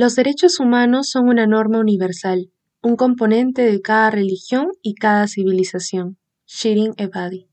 Los 0.00 0.14
derechos 0.14 0.60
humanos 0.60 1.10
son 1.10 1.28
una 1.28 1.48
norma 1.48 1.80
universal, 1.80 2.52
un 2.84 2.94
componente 2.94 3.62
de 3.62 3.82
cada 3.82 4.12
religión 4.12 4.68
y 4.80 4.94
cada 4.94 5.26
civilización. 5.26 6.18
Shirin 6.46 6.94
Ebadi. 6.98 7.48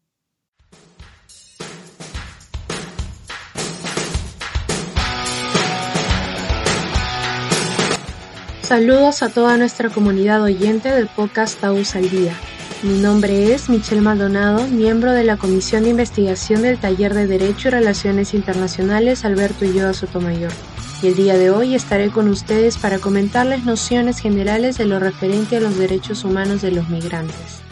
Saludos 8.62 9.24
a 9.24 9.30
toda 9.30 9.58
nuestra 9.58 9.90
comunidad 9.90 10.44
oyente 10.44 10.90
del 10.90 11.08
podcast 11.08 11.60
Taus 11.60 11.96
al 11.96 12.12
Día. 12.12 12.36
Mi 12.84 13.00
nombre 13.00 13.54
es 13.54 13.70
Michelle 13.70 14.02
Maldonado, 14.02 14.68
miembro 14.68 15.14
de 15.14 15.24
la 15.24 15.38
Comisión 15.38 15.84
de 15.84 15.90
Investigación 15.90 16.62
del 16.62 16.78
Taller 16.78 17.14
de 17.14 17.26
Derecho 17.26 17.70
y 17.70 17.72
Relaciones 17.72 18.34
Internacionales 18.34 19.26
Alberto 19.26 19.66
Ulloa 19.66 19.94
Sotomayor. 19.94 20.52
Y 21.02 21.08
el 21.08 21.16
día 21.16 21.38
de 21.38 21.50
hoy 21.52 21.74
estaré 21.74 22.10
con 22.10 22.28
ustedes 22.28 22.78
para 22.78 23.00
comentarles 23.00 23.64
nociones 23.64 24.20
generales 24.20 24.78
de 24.78 24.86
lo 24.86 25.00
referente 25.00 25.58
a 25.58 25.62
los 25.62 25.78
derechos 25.78 26.26
humanos 26.26 26.62
de 26.62 26.72
los 26.72 26.90
migrantes. 26.90 27.65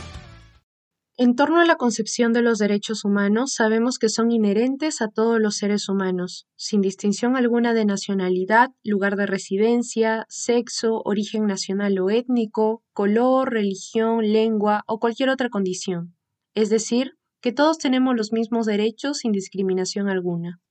En 1.16 1.35
torno 1.35 1.62
a 1.62 1.66
la 1.66 1.76
concepción 1.76 2.34
de 2.34 2.41
los 2.41 2.58
derechos 2.58 3.05
humanos, 3.05 3.53
sabemos 3.53 3.99
que 3.99 4.09
son 4.09 4.31
inherentes 4.31 4.99
a 4.99 5.09
todos 5.09 5.39
los 5.39 5.58
seres 5.58 5.88
humanos, 5.88 6.48
sin 6.55 6.81
distinción 6.81 7.36
alguna 7.36 7.76
de 7.76 7.86
nacionalidad, 7.86 8.70
lugar 8.84 9.16
de 9.16 9.27
residencia, 9.27 10.26
sexo, 10.27 11.03
origen 11.05 11.45
nacional 11.45 11.99
o 11.99 12.09
étnico, 12.09 12.81
color, 12.94 13.52
religión, 13.52 14.34
lengua 14.34 14.84
o 14.88 14.98
cualquier 14.99 15.30
otra 15.30 15.49
condición. 15.49 16.16
Es 16.55 16.72
decir, 16.72 17.12
que 17.41 17.52
todos 17.52 17.77
tenemos 17.77 18.16
los 18.16 18.34
mismos 18.34 18.66
derechos 18.66 19.20
sin 19.20 19.34
discriminación 19.34 20.09
alguna. 20.09 20.61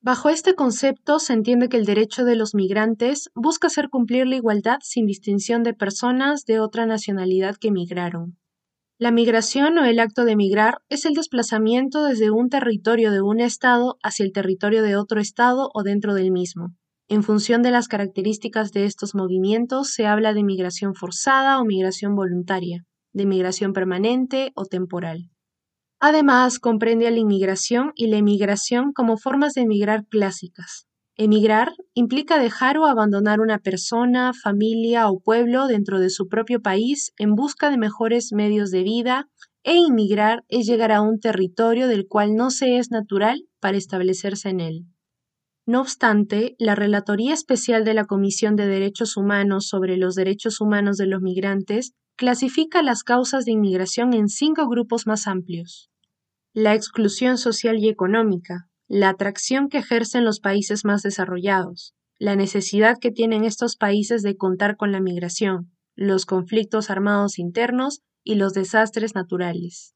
Bajo 0.00 0.28
este 0.28 0.56
concepto 0.56 1.20
se 1.20 1.34
entiende 1.34 1.68
que 1.68 1.76
el 1.76 1.86
derecho 1.86 2.24
de 2.24 2.34
los 2.34 2.52
migrantes 2.56 3.30
busca 3.36 3.68
hacer 3.68 3.90
cumplir 3.90 4.26
la 4.26 4.36
igualdad 4.36 4.78
sin 4.82 5.06
distinción 5.06 5.62
de 5.62 5.72
personas 5.72 6.46
de 6.46 6.58
otra 6.58 6.84
nacionalidad 6.84 7.54
que 7.54 7.70
migraron. 7.70 8.38
La 8.96 9.10
migración 9.10 9.76
o 9.78 9.84
el 9.84 9.98
acto 9.98 10.24
de 10.24 10.36
migrar 10.36 10.78
es 10.88 11.04
el 11.04 11.14
desplazamiento 11.14 12.04
desde 12.04 12.30
un 12.30 12.48
territorio 12.48 13.10
de 13.10 13.22
un 13.22 13.40
Estado 13.40 13.96
hacia 14.04 14.24
el 14.24 14.30
territorio 14.30 14.84
de 14.84 14.94
otro 14.94 15.20
Estado 15.20 15.68
o 15.74 15.82
dentro 15.82 16.14
del 16.14 16.30
mismo. 16.30 16.76
En 17.08 17.24
función 17.24 17.62
de 17.62 17.72
las 17.72 17.88
características 17.88 18.70
de 18.70 18.84
estos 18.84 19.16
movimientos 19.16 19.92
se 19.92 20.06
habla 20.06 20.32
de 20.32 20.44
migración 20.44 20.94
forzada 20.94 21.58
o 21.58 21.64
migración 21.64 22.14
voluntaria, 22.14 22.84
de 23.12 23.26
migración 23.26 23.72
permanente 23.72 24.52
o 24.54 24.64
temporal. 24.64 25.28
Además, 25.98 26.60
comprende 26.60 27.08
a 27.08 27.10
la 27.10 27.18
inmigración 27.18 27.90
y 27.96 28.06
la 28.06 28.18
emigración 28.18 28.92
como 28.92 29.16
formas 29.16 29.54
de 29.54 29.62
emigrar 29.62 30.06
clásicas. 30.06 30.86
Emigrar 31.16 31.72
implica 31.94 32.40
dejar 32.40 32.76
o 32.76 32.86
abandonar 32.86 33.40
una 33.40 33.58
persona, 33.58 34.32
familia 34.32 35.08
o 35.08 35.20
pueblo 35.20 35.68
dentro 35.68 36.00
de 36.00 36.10
su 36.10 36.26
propio 36.26 36.60
país 36.60 37.12
en 37.18 37.36
busca 37.36 37.70
de 37.70 37.78
mejores 37.78 38.32
medios 38.32 38.72
de 38.72 38.82
vida 38.82 39.28
e 39.62 39.76
inmigrar 39.76 40.44
es 40.48 40.66
llegar 40.66 40.90
a 40.90 41.02
un 41.02 41.20
territorio 41.20 41.86
del 41.86 42.08
cual 42.08 42.34
no 42.34 42.50
se 42.50 42.78
es 42.78 42.90
natural 42.90 43.46
para 43.60 43.76
establecerse 43.76 44.48
en 44.48 44.60
él. 44.60 44.86
No 45.66 45.80
obstante, 45.80 46.56
la 46.58 46.74
Relatoría 46.74 47.32
Especial 47.32 47.84
de 47.84 47.94
la 47.94 48.06
Comisión 48.06 48.56
de 48.56 48.66
Derechos 48.66 49.16
Humanos 49.16 49.68
sobre 49.68 49.96
los 49.96 50.16
Derechos 50.16 50.60
Humanos 50.60 50.96
de 50.96 51.06
los 51.06 51.22
Migrantes 51.22 51.92
clasifica 52.16 52.82
las 52.82 53.04
causas 53.04 53.44
de 53.44 53.52
inmigración 53.52 54.14
en 54.14 54.28
cinco 54.28 54.68
grupos 54.68 55.06
más 55.06 55.26
amplios. 55.28 55.90
La 56.52 56.74
exclusión 56.74 57.38
social 57.38 57.78
y 57.78 57.88
económica, 57.88 58.68
la 58.88 59.08
atracción 59.08 59.68
que 59.68 59.78
ejercen 59.78 60.24
los 60.24 60.40
países 60.40 60.84
más 60.84 61.02
desarrollados, 61.02 61.94
la 62.18 62.36
necesidad 62.36 62.98
que 63.00 63.10
tienen 63.10 63.44
estos 63.44 63.76
países 63.76 64.22
de 64.22 64.36
contar 64.36 64.76
con 64.76 64.92
la 64.92 65.00
migración, 65.00 65.72
los 65.96 66.26
conflictos 66.26 66.90
armados 66.90 67.38
internos 67.38 68.00
y 68.22 68.34
los 68.34 68.52
desastres 68.52 69.14
naturales. 69.14 69.94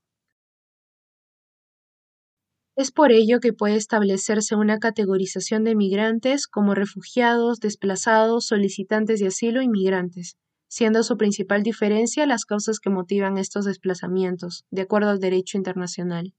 Es 2.76 2.92
por 2.92 3.10
ello 3.10 3.40
que 3.40 3.52
puede 3.52 3.74
establecerse 3.74 4.54
una 4.54 4.78
categorización 4.78 5.64
de 5.64 5.74
migrantes 5.74 6.46
como 6.46 6.74
refugiados, 6.74 7.58
desplazados, 7.58 8.46
solicitantes 8.46 9.18
de 9.18 9.26
asilo 9.26 9.62
y 9.62 9.68
migrantes, 9.68 10.36
siendo 10.68 11.02
su 11.02 11.16
principal 11.16 11.64
diferencia 11.64 12.24
las 12.26 12.44
causas 12.44 12.78
que 12.78 12.90
motivan 12.90 13.36
estos 13.36 13.64
desplazamientos, 13.64 14.64
de 14.70 14.82
acuerdo 14.82 15.10
al 15.10 15.18
derecho 15.18 15.58
internacional. 15.58 16.34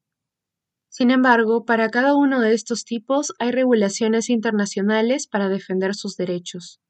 Sin 0.90 1.12
embargo, 1.12 1.66
para 1.66 1.90
cada 1.90 2.16
uno 2.16 2.42
de 2.42 2.54
estos 2.54 2.84
tipos 2.84 3.32
hay 3.38 3.52
regulaciones 3.52 4.30
internacionales 4.30 5.28
para 5.28 5.48
defender 5.48 5.94
sus 5.94 6.16
derechos. 6.18 6.82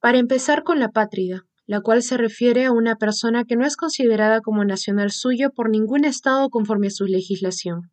Para 0.00 0.18
empezar 0.18 0.64
con 0.64 0.80
la 0.80 0.90
pátrida, 0.90 1.46
la 1.64 1.80
cual 1.80 2.02
se 2.02 2.16
refiere 2.16 2.64
a 2.64 2.72
una 2.72 2.96
persona 2.96 3.44
que 3.44 3.54
no 3.54 3.64
es 3.64 3.76
considerada 3.76 4.40
como 4.40 4.64
nacional 4.64 5.12
suyo 5.12 5.50
por 5.50 5.70
ningún 5.70 6.04
Estado 6.04 6.50
conforme 6.50 6.88
a 6.88 6.90
su 6.90 7.04
legislación. 7.04 7.92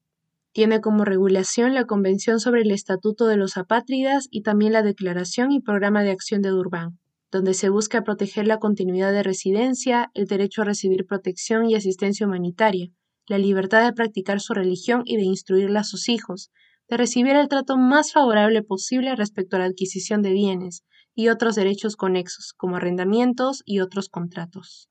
Tiene 0.52 0.82
como 0.82 1.06
regulación 1.06 1.76
la 1.76 1.86
Convención 1.86 2.40
sobre 2.40 2.62
el 2.62 2.72
Estatuto 2.72 3.28
de 3.28 3.38
los 3.38 3.58
Apátridas 3.58 4.28
y 4.32 4.42
también 4.42 4.74
la 4.74 4.82
Declaración 4.82 5.52
y 5.52 5.60
Programa 5.60 6.04
de 6.04 6.12
Acción 6.12 6.42
de 6.42 6.50
Durban, 6.50 6.98
donde 7.32 7.54
se 7.54 7.70
busca 7.70 8.02
proteger 8.02 8.48
la 8.48 8.60
continuidad 8.60 9.12
de 9.12 9.22
residencia, 9.22 10.10
el 10.14 10.26
derecho 10.26 10.62
a 10.64 10.66
recibir 10.66 11.06
protección 11.06 11.70
y 11.70 11.76
asistencia 11.76 12.26
humanitaria, 12.26 12.90
la 13.28 13.38
libertad 13.38 13.84
de 13.86 13.94
practicar 13.94 14.40
su 14.40 14.54
religión 14.54 15.02
y 15.06 15.18
de 15.18 15.24
instruirla 15.24 15.82
a 15.82 15.84
sus 15.84 16.10
hijos, 16.10 16.52
de 16.90 16.98
recibir 16.98 17.36
el 17.36 17.48
trato 17.48 17.78
más 17.78 18.12
favorable 18.12 18.62
posible 18.62 19.16
respecto 19.16 19.56
a 19.56 19.60
la 19.60 19.66
adquisición 19.66 20.22
de 20.22 20.34
bienes 20.34 20.84
y 21.16 21.30
otros 21.30 21.56
derechos 21.56 21.96
conexos, 21.96 22.54
como 22.56 22.76
arrendamientos 22.76 23.64
y 23.66 23.80
otros 23.80 24.10
contratos. 24.10 24.90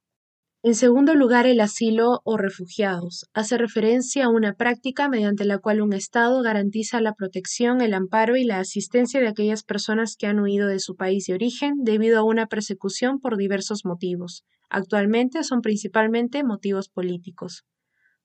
En 0.66 0.74
segundo 0.74 1.14
lugar, 1.14 1.46
el 1.46 1.60
asilo 1.60 2.22
o 2.24 2.38
refugiados 2.38 3.26
hace 3.34 3.58
referencia 3.58 4.24
a 4.24 4.30
una 4.30 4.54
práctica 4.54 5.10
mediante 5.10 5.44
la 5.44 5.58
cual 5.58 5.82
un 5.82 5.92
Estado 5.92 6.40
garantiza 6.40 7.02
la 7.02 7.12
protección, 7.12 7.82
el 7.82 7.92
amparo 7.92 8.34
y 8.38 8.44
la 8.44 8.60
asistencia 8.60 9.20
de 9.20 9.28
aquellas 9.28 9.62
personas 9.62 10.16
que 10.16 10.26
han 10.26 10.40
huido 10.40 10.66
de 10.66 10.78
su 10.78 10.96
país 10.96 11.26
de 11.26 11.34
origen 11.34 11.74
debido 11.82 12.18
a 12.18 12.24
una 12.24 12.46
persecución 12.46 13.20
por 13.20 13.36
diversos 13.36 13.84
motivos. 13.84 14.46
Actualmente 14.70 15.44
son 15.44 15.60
principalmente 15.60 16.42
motivos 16.44 16.88
políticos. 16.88 17.66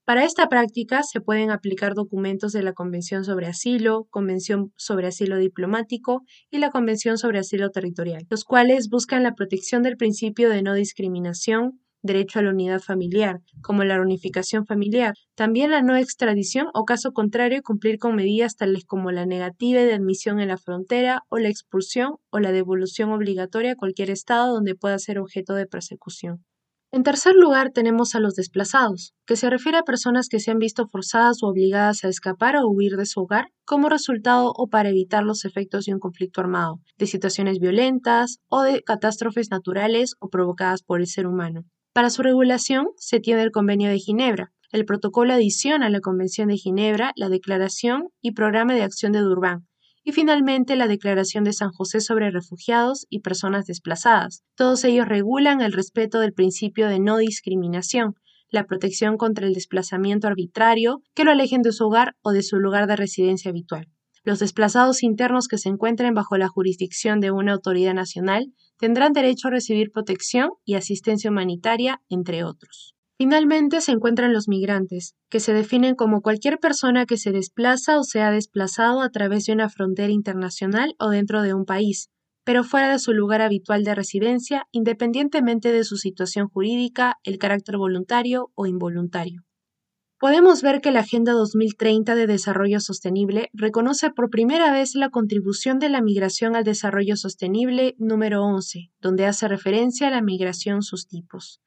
Para 0.09 0.25
esta 0.25 0.49
práctica 0.49 1.03
se 1.03 1.21
pueden 1.21 1.51
aplicar 1.51 1.93
documentos 1.93 2.51
de 2.51 2.63
la 2.63 2.73
Convención 2.73 3.23
sobre 3.25 3.45
Asilo, 3.45 4.07
Convención 4.09 4.73
sobre 4.75 5.05
Asilo 5.05 5.37
Diplomático 5.37 6.23
y 6.49 6.57
la 6.57 6.71
Convención 6.71 7.19
sobre 7.19 7.37
Asilo 7.37 7.69
Territorial, 7.69 8.25
los 8.27 8.43
cuales 8.43 8.89
buscan 8.89 9.21
la 9.21 9.35
protección 9.35 9.83
del 9.83 9.97
principio 9.97 10.49
de 10.49 10.63
no 10.63 10.73
discriminación, 10.73 11.79
derecho 12.01 12.39
a 12.39 12.41
la 12.41 12.49
unidad 12.49 12.79
familiar, 12.79 13.41
como 13.61 13.83
la 13.83 13.97
reunificación 13.97 14.65
familiar, 14.65 15.13
también 15.35 15.69
la 15.69 15.83
no 15.83 15.95
extradición 15.95 16.69
o 16.73 16.85
caso 16.85 17.11
contrario 17.11 17.61
cumplir 17.61 17.99
con 17.99 18.15
medidas 18.15 18.55
tales 18.55 18.85
como 18.85 19.11
la 19.11 19.27
negativa 19.27 19.81
de 19.81 19.93
admisión 19.93 20.39
en 20.39 20.47
la 20.47 20.57
frontera 20.57 21.21
o 21.29 21.37
la 21.37 21.49
expulsión 21.49 22.15
o 22.31 22.39
la 22.39 22.51
devolución 22.51 23.11
obligatoria 23.11 23.73
a 23.73 23.75
cualquier 23.75 24.09
estado 24.09 24.55
donde 24.55 24.73
pueda 24.73 24.97
ser 24.97 25.19
objeto 25.19 25.53
de 25.53 25.67
persecución. 25.67 26.43
En 26.91 27.03
tercer 27.03 27.35
lugar 27.35 27.69
tenemos 27.71 28.15
a 28.15 28.19
los 28.19 28.33
desplazados, 28.33 29.13
que 29.27 29.35
se 29.35 29.47
refiere 29.51 29.77
a 29.77 29.83
personas 29.83 30.27
que 30.27 30.39
se 30.39 30.49
han 30.49 30.57
visto 30.57 30.87
forzadas 30.87 31.43
o 31.43 31.47
obligadas 31.47 32.03
a 32.03 32.07
escapar 32.07 32.55
o 32.55 32.67
huir 32.67 32.97
de 32.97 33.05
su 33.05 33.21
hogar 33.21 33.49
como 33.63 33.89
resultado 33.89 34.51
o 34.55 34.69
para 34.69 34.89
evitar 34.89 35.23
los 35.23 35.45
efectos 35.45 35.85
de 35.85 35.93
un 35.93 35.99
conflicto 35.99 36.41
armado, 36.41 36.79
de 36.97 37.05
situaciones 37.05 37.59
violentas 37.59 38.39
o 38.47 38.63
de 38.63 38.81
catástrofes 38.81 39.51
naturales 39.51 40.15
o 40.19 40.29
provocadas 40.29 40.81
por 40.81 40.99
el 40.99 41.05
ser 41.05 41.27
humano. 41.27 41.61
Para 41.93 42.09
su 42.09 42.23
regulación 42.23 42.87
se 42.97 43.19
tiene 43.19 43.43
el 43.43 43.51
Convenio 43.51 43.91
de 43.91 43.99
Ginebra. 43.99 44.51
El 44.71 44.85
protocolo 44.85 45.33
adiciona 45.33 45.85
a 45.85 45.89
la 45.91 45.99
Convención 45.99 46.47
de 46.47 46.57
Ginebra 46.57 47.11
la 47.15 47.29
Declaración 47.29 48.07
y 48.19 48.31
Programa 48.31 48.73
de 48.73 48.81
Acción 48.81 49.11
de 49.11 49.19
Durban, 49.19 49.67
y 50.03 50.11
finalmente 50.11 50.75
la 50.75 50.87
Declaración 50.87 51.43
de 51.43 51.53
San 51.53 51.71
José 51.71 52.01
sobre 52.01 52.31
refugiados 52.31 53.05
y 53.09 53.19
personas 53.19 53.65
desplazadas. 53.65 54.43
Todos 54.55 54.83
ellos 54.83 55.07
regulan 55.07 55.61
el 55.61 55.73
respeto 55.73 56.19
del 56.19 56.33
principio 56.33 56.87
de 56.87 56.99
no 56.99 57.17
discriminación, 57.17 58.15
la 58.49 58.65
protección 58.65 59.17
contra 59.17 59.45
el 59.45 59.53
desplazamiento 59.53 60.27
arbitrario 60.27 61.01
que 61.13 61.23
lo 61.23 61.31
alejen 61.31 61.61
de 61.61 61.71
su 61.71 61.85
hogar 61.85 62.15
o 62.21 62.31
de 62.31 62.43
su 62.43 62.57
lugar 62.57 62.87
de 62.87 62.95
residencia 62.95 63.49
habitual. 63.49 63.87
Los 64.23 64.39
desplazados 64.39 65.03
internos 65.03 65.47
que 65.47 65.57
se 65.57 65.69
encuentren 65.69 66.13
bajo 66.13 66.37
la 66.37 66.49
jurisdicción 66.49 67.19
de 67.19 67.31
una 67.31 67.53
autoridad 67.53 67.93
nacional 67.93 68.53
tendrán 68.77 69.13
derecho 69.13 69.47
a 69.47 69.51
recibir 69.51 69.91
protección 69.91 70.49
y 70.65 70.75
asistencia 70.75 71.29
humanitaria, 71.29 72.01
entre 72.09 72.43
otros. 72.43 72.95
Finalmente 73.21 73.81
se 73.81 73.91
encuentran 73.91 74.31
los 74.31 74.47
migrantes, 74.47 75.13
que 75.29 75.41
se 75.41 75.51
definen 75.51 75.95
como 75.95 76.21
cualquier 76.21 76.57
persona 76.57 77.05
que 77.05 77.17
se 77.17 77.33
desplaza 77.33 77.99
o 77.99 78.03
se 78.05 78.21
ha 78.21 78.31
desplazado 78.31 79.01
a 79.01 79.09
través 79.09 79.43
de 79.43 79.51
una 79.51 79.67
frontera 79.67 80.13
internacional 80.13 80.95
o 80.99 81.09
dentro 81.09 81.41
de 81.41 81.53
un 81.53 81.65
país, 81.65 82.07
pero 82.45 82.63
fuera 82.63 82.89
de 82.89 82.97
su 82.97 83.11
lugar 83.11 83.41
habitual 83.41 83.83
de 83.83 83.93
residencia, 83.93 84.67
independientemente 84.71 85.73
de 85.73 85.83
su 85.83 85.97
situación 85.97 86.47
jurídica, 86.47 87.17
el 87.23 87.39
carácter 87.39 87.75
voluntario 87.75 88.53
o 88.55 88.67
involuntario. 88.67 89.43
podemos 90.17 90.61
ver 90.61 90.79
que 90.79 90.91
la 90.91 91.01
Agenda 91.01 91.33
2030 91.33 92.15
de 92.15 92.25
Desarrollo 92.25 92.79
Sostenible 92.79 93.49
reconoce 93.51 94.11
por 94.11 94.29
primera 94.29 94.71
vez 94.71 94.95
la 94.95 95.09
contribución 95.09 95.77
de 95.79 95.89
la 95.89 96.01
migración 96.01 96.55
al 96.55 96.63
desarrollo 96.63 97.17
sostenible 97.17 97.95
número 97.97 98.43
11, 98.43 98.91
donde 99.01 99.25
hace 99.25 99.49
referencia 99.49 100.07
a 100.07 100.11
la 100.11 100.21
migración 100.21 100.83
sus 100.83 101.05
tipos. 101.05 101.59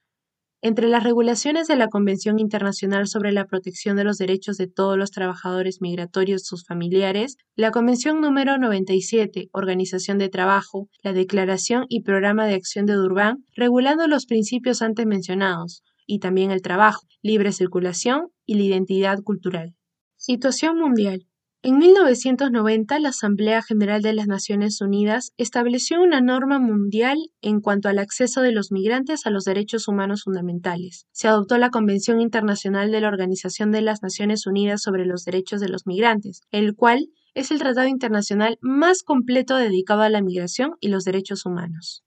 Entre 0.64 0.86
las 0.86 1.02
regulaciones 1.02 1.66
de 1.66 1.74
la 1.74 1.88
Convención 1.88 2.38
Internacional 2.38 3.08
sobre 3.08 3.32
la 3.32 3.46
Protección 3.46 3.96
de 3.96 4.04
los 4.04 4.16
Derechos 4.16 4.56
de 4.58 4.68
todos 4.68 4.96
los 4.96 5.10
trabajadores 5.10 5.78
migratorios 5.80 6.42
y 6.42 6.44
sus 6.44 6.64
familiares, 6.64 7.36
la 7.56 7.72
Convención 7.72 8.20
número 8.20 8.58
97, 8.58 9.48
Organización 9.52 10.18
de 10.18 10.28
Trabajo, 10.28 10.88
la 11.02 11.12
Declaración 11.12 11.86
y 11.88 12.02
Programa 12.02 12.46
de 12.46 12.54
Acción 12.54 12.86
de 12.86 12.92
Durban, 12.92 13.38
regulando 13.56 14.06
los 14.06 14.26
principios 14.26 14.82
antes 14.82 15.04
mencionados, 15.04 15.82
y 16.06 16.20
también 16.20 16.52
el 16.52 16.62
trabajo, 16.62 17.08
libre 17.22 17.50
circulación 17.50 18.28
y 18.46 18.54
la 18.54 18.62
identidad 18.62 19.18
cultural. 19.24 19.74
Situación 20.14 20.78
mundial. 20.78 21.26
En 21.64 21.78
1990, 21.78 22.98
la 22.98 23.10
Asamblea 23.10 23.62
General 23.62 24.02
de 24.02 24.12
las 24.12 24.26
Naciones 24.26 24.80
Unidas 24.80 25.32
estableció 25.36 26.02
una 26.02 26.20
norma 26.20 26.58
mundial 26.58 27.18
en 27.40 27.60
cuanto 27.60 27.88
al 27.88 28.00
acceso 28.00 28.42
de 28.42 28.50
los 28.50 28.72
migrantes 28.72 29.26
a 29.26 29.30
los 29.30 29.44
derechos 29.44 29.86
humanos 29.86 30.24
fundamentales. 30.24 31.06
Se 31.12 31.28
adoptó 31.28 31.58
la 31.58 31.70
Convención 31.70 32.20
Internacional 32.20 32.90
de 32.90 33.00
la 33.00 33.06
Organización 33.06 33.70
de 33.70 33.80
las 33.80 34.02
Naciones 34.02 34.44
Unidas 34.44 34.82
sobre 34.82 35.06
los 35.06 35.24
Derechos 35.24 35.60
de 35.60 35.68
los 35.68 35.86
Migrantes, 35.86 36.40
el 36.50 36.74
cual 36.74 37.10
es 37.32 37.52
el 37.52 37.60
tratado 37.60 37.86
internacional 37.86 38.58
más 38.60 39.04
completo 39.04 39.54
dedicado 39.54 40.02
a 40.02 40.10
la 40.10 40.20
migración 40.20 40.72
y 40.80 40.88
los 40.88 41.04
derechos 41.04 41.46
humanos. 41.46 42.02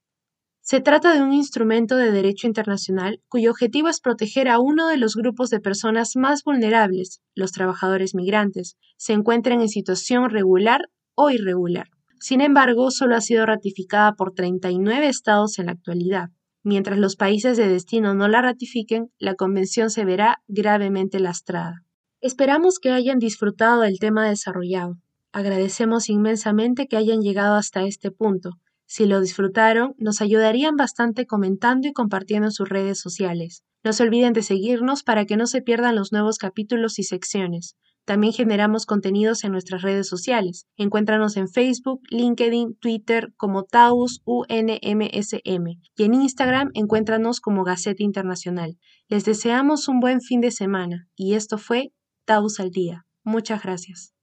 Se 0.68 0.82
trata 0.82 1.14
de 1.14 1.22
un 1.22 1.32
instrumento 1.32 1.96
de 1.96 2.12
derecho 2.12 2.48
internacional 2.48 3.22
cuyo 3.28 3.52
objetivo 3.52 3.88
es 3.88 4.00
proteger 4.00 4.50
a 4.50 4.58
uno 4.58 4.88
de 4.88 4.98
los 4.98 5.16
grupos 5.16 5.52
de 5.52 5.60
personas 5.60 6.16
más 6.16 6.44
vulnerables, 6.44 7.22
los 7.36 7.52
trabajadores 7.52 8.16
migrantes, 8.16 8.76
se 8.98 9.14
encuentren 9.14 9.62
en 9.62 9.70
situación 9.70 10.28
regular 10.32 10.90
o 11.14 11.30
irregular. 11.30 11.90
Sin 12.20 12.42
embargo, 12.42 12.90
solo 12.90 13.16
ha 13.16 13.22
sido 13.22 13.46
ratificada 13.46 14.14
por 14.14 14.34
39 14.34 15.08
estados 15.08 15.60
en 15.60 15.68
la 15.68 15.74
actualidad. 15.74 16.30
Mientras 16.64 16.98
los 16.98 17.16
países 17.16 17.58
de 17.58 17.68
destino 17.68 18.16
no 18.16 18.28
la 18.28 18.42
ratifiquen, 18.42 19.12
la 19.20 19.36
Convención 19.36 19.92
se 19.92 20.04
verá 20.04 20.42
gravemente 20.48 21.20
lastrada. 21.20 21.84
Esperamos 22.22 22.80
que 22.80 22.90
hayan 22.90 23.20
disfrutado 23.20 23.82
del 23.82 24.00
tema 24.00 24.28
desarrollado. 24.28 24.98
Agradecemos 25.32 26.10
inmensamente 26.10 26.88
que 26.88 26.98
hayan 26.98 27.22
llegado 27.22 27.54
hasta 27.54 27.84
este 27.84 28.10
punto. 28.10 28.58
Si 28.86 29.06
lo 29.06 29.20
disfrutaron, 29.22 29.94
nos 29.98 30.22
ayudarían 30.22 30.76
bastante 30.76 31.26
comentando 31.26 31.88
y 31.88 31.94
compartiendo 31.94 32.48
en 32.48 32.52
sus 32.52 32.70
redes 32.70 33.00
sociales. 33.00 33.64
No 33.84 33.94
se 33.94 34.04
olviden 34.04 34.34
de 34.34 34.42
seguirnos 34.42 35.04
para 35.04 35.26
que 35.26 35.38
no 35.38 35.48
se 35.48 35.62
pierdan 35.62 35.96
los 35.96 36.12
nuevos 36.12 36.38
capítulos 36.38 36.98
y 37.00 37.04
secciones. 37.04 37.76
También 38.06 38.34
generamos 38.34 38.86
contenidos 38.86 39.44
en 39.44 39.52
nuestras 39.52 39.82
redes 39.82 40.08
sociales. 40.08 40.68
Encuéntranos 40.78 41.38
en 41.38 41.50
Facebook, 41.50 42.02
LinkedIn, 42.12 42.78
Twitter 42.80 43.34
como 43.36 43.64
Taus 43.64 44.22
UNMSM 44.26 45.68
y 45.96 46.04
en 46.04 46.14
Instagram 46.14 46.70
encuéntranos 46.76 47.42
como 47.42 47.64
Gaceta 47.64 48.04
Internacional. 48.04 48.78
Les 49.08 49.26
deseamos 49.26 49.88
un 49.88 50.00
buen 50.00 50.22
fin 50.22 50.40
de 50.40 50.52
semana 50.52 51.08
y 51.16 51.34
esto 51.34 51.58
fue 51.58 51.92
Taus 52.26 52.60
al 52.60 52.70
Día. 52.70 53.06
Muchas 53.24 53.64
gracias. 53.64 54.15